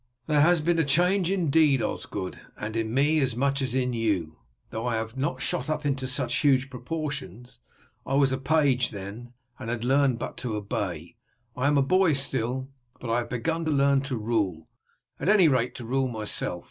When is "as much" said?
3.19-3.61